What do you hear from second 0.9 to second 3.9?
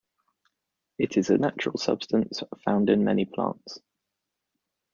It is a natural substance found in many plants.